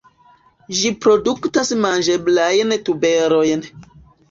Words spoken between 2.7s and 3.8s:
tuberojn.